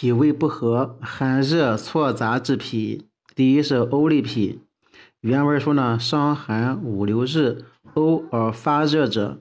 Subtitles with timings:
[0.00, 3.04] 脾胃不和，寒热错杂之脾。
[3.34, 4.62] 第一是呕利脾。
[5.20, 9.38] 原文说呢，伤寒五六日，呕而发热者，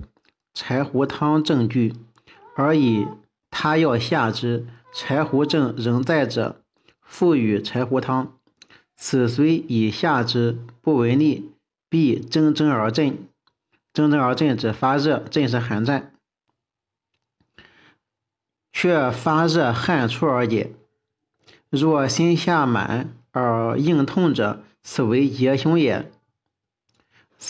[0.53, 1.93] 柴胡汤证具，
[2.57, 3.07] 而以
[3.49, 6.61] 他药下之，柴胡症仍在者，
[7.01, 8.33] 复与柴胡汤。
[8.97, 11.53] 此虽以下之，不为逆，
[11.89, 13.17] 必蒸蒸而振。
[13.93, 16.11] 蒸蒸而振指发热，振是寒战。
[18.81, 20.73] 却发热汗出而也。
[21.69, 26.09] 若心下满而硬痛者，此为结胸也。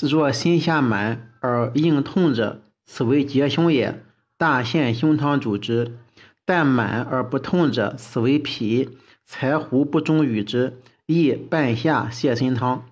[0.01, 4.03] 若心下满而硬痛者，此为结胸也。
[4.39, 5.99] 大陷胸汤主之。
[6.45, 8.97] 但满而不痛者，此为脾。
[9.23, 12.85] 柴胡不中与之，亦半夏泻心汤。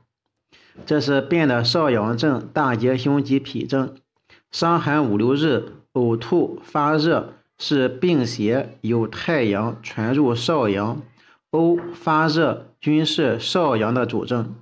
[0.85, 3.95] 这是变的少阳症、大结胸及脾症。
[4.51, 7.33] 伤寒五六日，呕吐发热。
[7.57, 11.01] 是病邪由太阳传入少阳，
[11.51, 14.55] 呕发热均是少阳的主症。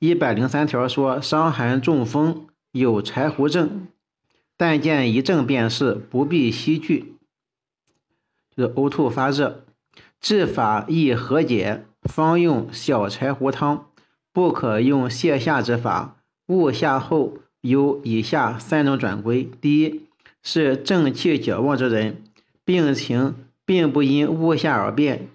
[0.00, 3.86] 一百零三条说，伤寒中风有柴胡症，
[4.56, 7.14] 但见一症便是，不必细具。
[8.56, 9.64] 就是呕吐发热，
[10.20, 13.86] 治法宜和解，方用小柴胡汤，
[14.32, 16.16] 不可用泻下之法。
[16.48, 20.07] 误下后有以下三种转归：第一。
[20.42, 22.22] 是正气较旺之人，
[22.64, 25.28] 病情并不因误下而变，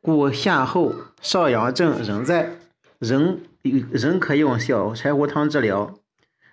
[0.00, 2.56] 故下后少阳症仍在，
[2.98, 5.94] 仍仍可用小柴胡汤治疗。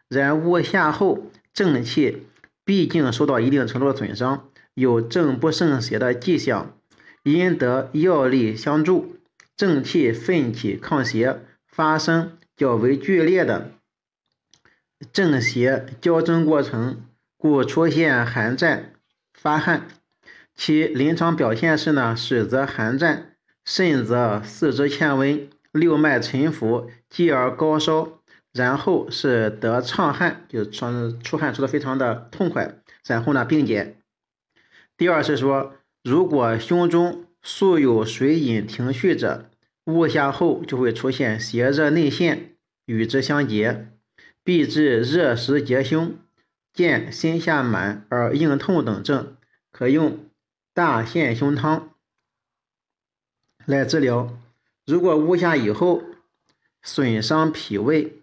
[0.08, 2.28] 然误下后正气
[2.64, 6.78] 毕竟受到一定程度的损伤，有正不胜邪的迹象，
[7.24, 9.16] 因得药力相助，
[9.56, 13.72] 正气奋起抗邪，发生较为剧烈的
[15.12, 17.02] 正邪交争过程。
[17.48, 18.94] 故出现寒战、
[19.32, 19.88] 发汗，
[20.56, 28.20] 其临床表现是呢，始则寒战，甚则四肢欠温，六脉沉浮，继而高烧，
[28.52, 33.98] 然后是得畅汗，就是出出汗出的非常的痛快，然后呢病减。
[34.98, 39.52] 第二是说，如果胸中素有水饮停蓄者，
[39.86, 42.56] 误下后就会出现邪热内陷，
[42.88, 43.90] 与之相结，
[44.44, 46.16] 必致热实结胸。
[46.76, 49.38] 见心下满而硬痛等症，
[49.72, 50.20] 可用
[50.74, 51.96] 大陷胸汤
[53.66, 54.38] 来治疗。
[54.86, 56.04] 如果误下以后
[56.84, 58.22] 损伤脾胃，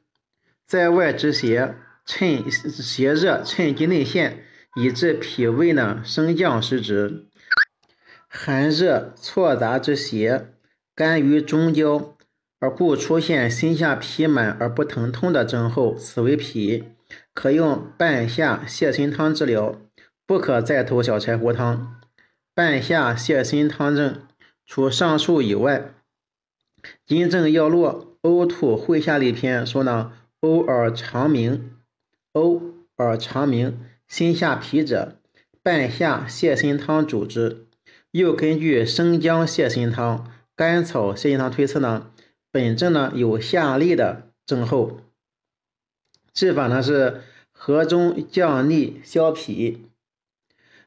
[0.66, 1.74] 在外之邪
[2.04, 4.44] 趁邪热趁机内陷，
[4.76, 7.26] 以致脾胃呢升降失职，
[8.28, 10.52] 寒热错杂之邪
[10.94, 12.16] 干于中焦，
[12.58, 16.84] 而故出现心下痞满而不疼痛的症候，此为脾。
[17.34, 19.80] 可用半夏泻心汤治疗，
[20.26, 22.00] 不可再投小柴胡汤。
[22.54, 24.22] 半夏泻心汤症，
[24.66, 25.94] 除上述以外，
[27.06, 31.76] 金正药络呕吐会下利篇说呢，呕而肠鸣，
[32.34, 32.60] 呕
[32.96, 35.16] 而肠鸣，心下痞者，
[35.62, 37.66] 半夏泻心汤主之。
[38.10, 42.10] 又根据生姜泻心汤、甘草泻心汤推测呢，
[42.50, 45.00] 本症呢有下利的症候。
[46.34, 47.22] 治法呢是
[47.52, 49.78] 和中降逆消痞，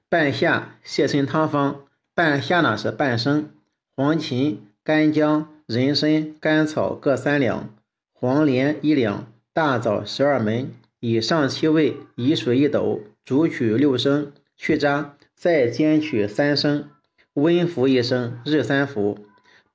[0.10, 1.82] 半夏泻心汤方。
[2.14, 3.50] 半夏呢是半升，
[3.96, 7.70] 黄芩、干姜、人参、甘草各三两，
[8.14, 10.68] 黄连一两，大枣十二枚。
[11.02, 16.90] 以上七味，以水一斗，煮取六升，去渣，再煎取三升，
[17.34, 19.20] 温服一升，日三服。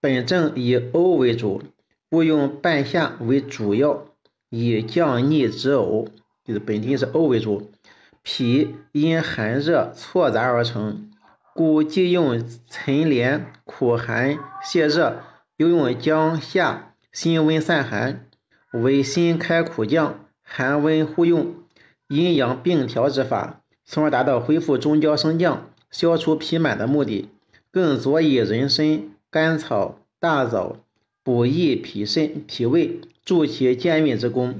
[0.00, 1.62] 本症以呕为主，
[2.08, 4.06] 故用半夏为主药。
[4.50, 6.08] 以降逆止呕，
[6.44, 7.70] 就是本体是呕为主，
[8.22, 11.08] 脾因寒热错杂而成，
[11.54, 15.22] 故既用陈连苦寒泻热，
[15.56, 18.26] 又用姜夏辛温散寒，
[18.72, 21.54] 为辛开苦降，寒温互用，
[22.08, 27.28] 阴阳并调之法，从而达到恢复中焦升降、消除脾满的目的。
[27.72, 30.78] 更佐以人参、甘草、大枣
[31.22, 33.00] 补益脾肾、脾胃。
[33.30, 34.58] 助其健运之功。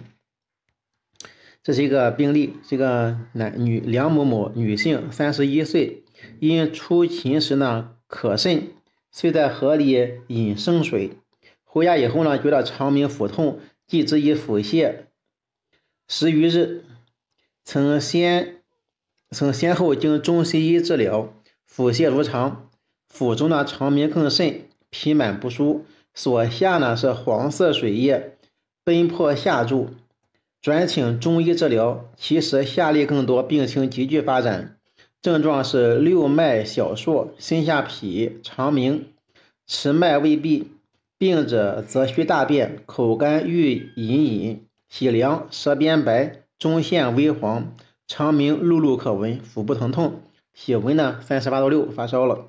[1.61, 6.05] 这是一个病例，这个男女梁某某，女性，三十一岁，
[6.39, 8.69] 因出勤时呢渴甚，
[9.11, 11.15] 遂在河里饮生水，
[11.65, 13.59] 回家以后呢，觉得肠鸣腹痛，
[13.89, 14.99] 即之以腹泻
[16.07, 16.85] 十余日，
[17.65, 18.63] 曾先
[19.31, 21.35] 曾先后经中西医治疗，
[21.67, 22.71] 腹泻如常，
[23.09, 25.85] 腹中呢肠鸣更甚，脾满不舒，
[26.15, 28.37] 所下呢是黄色水液。
[28.91, 29.91] 奔破下注，
[30.61, 34.77] 转请中医治疗，其实下利更多，病情急剧发展。
[35.23, 39.07] 症状是六脉小数，心下痞，肠鸣，
[39.65, 40.73] 持脉未闭。
[41.17, 47.73] 病者则需大便，口干欲饮饮，喜凉，舌边白，中线微黄，
[48.09, 50.21] 肠鸣碌碌可闻，腹部疼痛，
[50.53, 52.49] 体温呢三十八度六，发烧了。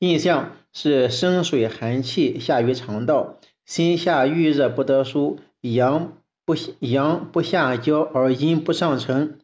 [0.00, 5.38] 印象是生水寒气下于肠道，心下郁热不得舒，
[5.74, 9.38] 阳不阳不下焦而阴不上沉，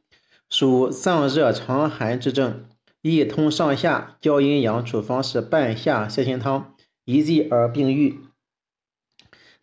[0.49, 2.65] 属脏热肠寒之症。
[3.03, 6.75] 易通上下，焦阴阳，处方是半夏泻心汤，
[7.05, 8.19] 一剂而病愈。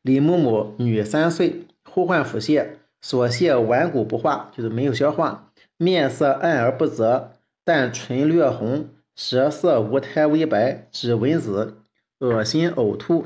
[0.03, 2.67] 李某某，女，三岁，呼唤腹泻，
[3.01, 7.31] 所泻顽固不化，就是没有消化，面色暗而不泽，
[7.65, 11.77] 但唇略红，舌色无苔微白，指纹紫，
[12.19, 13.25] 恶心呕吐，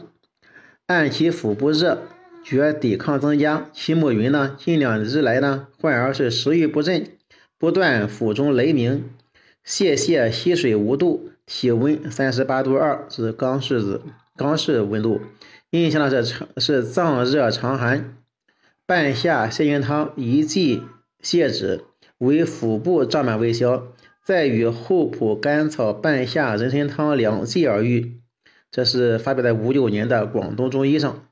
[0.88, 2.04] 按其腹部热，
[2.46, 3.68] 觉抵抗增加。
[3.74, 7.08] 其母云呢，近两日来呢，患儿是食欲不振，
[7.58, 9.10] 不断腹中雷鸣，
[9.64, 14.04] 泄泻溪水无度，体温三十八度二，是刚式子
[14.36, 15.22] 刚式温度。
[15.72, 18.16] 印象呢是是脏热肠寒，
[18.86, 20.84] 半夏泻心汤一剂
[21.24, 21.84] 泻止，
[22.20, 23.88] 为腹部胀满未消，
[24.24, 28.22] 再与厚朴甘草半夏人参汤两剂而愈。
[28.70, 31.24] 这是发表在五九年的《广东中医》上。